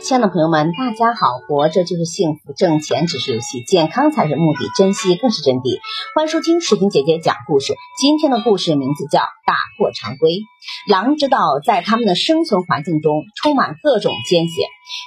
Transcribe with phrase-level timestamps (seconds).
[0.00, 1.38] 亲爱的朋友们，大家好！
[1.48, 5.80] 活着就是幸福，挣钱只是游戏，健康才是目的，珍惜更是真谛。
[6.14, 7.74] 欢迎收听视频姐姐讲故事。
[7.98, 10.30] 今天的故事名字叫《打破常规》。
[10.88, 14.66] 狼知道，在他们的生存环境中充满各种艰险，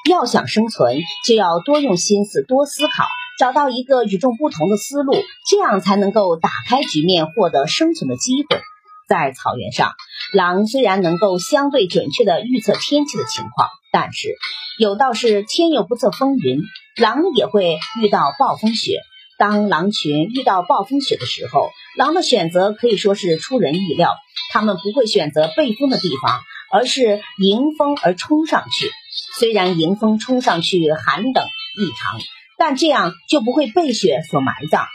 [0.09, 3.05] 要想生存，就要多用心思，多思考，
[3.39, 5.13] 找到一个与众不同的思路，
[5.49, 8.59] 这样才能够打开局面，获得生存的机会。
[9.07, 9.93] 在草原上，
[10.33, 14.35] 狼虽然能够相对准确地预测天气的情况，但是
[14.77, 16.61] 有道是天有不测风云，
[16.97, 19.01] 狼也会遇到暴风雪。
[19.37, 24.13] 当狼群遇到暴风雪的时候，狼的选择可以说是出人意料。
[24.51, 26.41] 他们不会选择背风的地方，
[26.71, 28.91] 而是迎风而冲上去。
[29.37, 32.19] 虽然迎风冲上去寒冷异常，
[32.57, 34.85] 但这样就不会被雪所埋葬。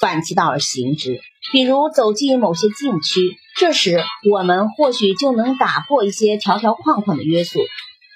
[0.00, 1.20] 反其道而行之。
[1.52, 7.60] 比如走进某些禁区，这时我们或许就能打破一些条条框框的约束，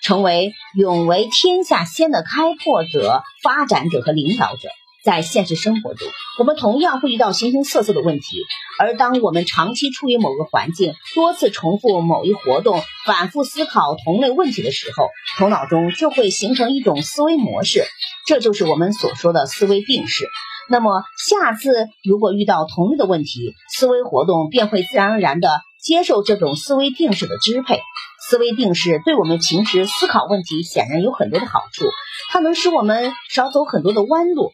[0.03, 4.69] 成为永为天下先的开拓者、发展者和领导者。
[5.03, 6.07] 在现实生活中，
[6.39, 8.43] 我们同样会遇到形形色色的问题，
[8.79, 17.87] 而当我们长期处于某个环境，多次重复某一活动，反复思考同类问题的时候，头脑中就会形成一种思维模式，
[18.27, 20.27] 这就是我们所说的思维定式。
[20.69, 25.49] 那么下次如果遇到同类的问题，思维活动便会自然而然地
[25.83, 27.81] 接受这种思维定式的支配。
[28.31, 31.87] 思维定式对我们平时思考问题显然有很多的好处，
[32.31, 34.53] 它能使我们少走很多的弯路。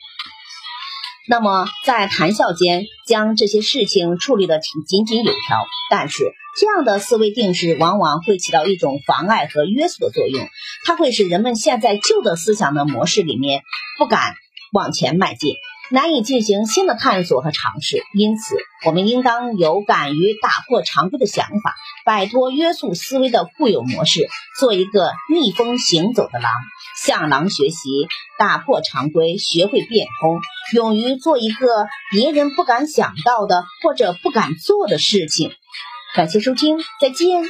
[1.28, 5.58] 那么在谈笑间将这些事情处理得挺井井有条，
[5.90, 6.24] 但是
[6.58, 10.48] 这样的思维定式往往会起到一种妨碍和约束的作用，
[10.86, 13.62] 它会使人们陷在旧的思想的模式里面，
[13.98, 14.32] 不敢
[14.72, 15.52] 往前迈进。
[15.90, 24.28] 难以进行新的探索和尝试，因此我们应当有敢于打破常规的想法，摆脱约束思维的固有模式，
[24.58, 26.50] 做一个逆风行走的狼，
[27.04, 30.40] 向狼学习，打破常规，学会变通，
[30.74, 35.52] 勇于做一个别人不敢想到的或者不敢做的事情。
[36.14, 37.44] 感谢收听，再见。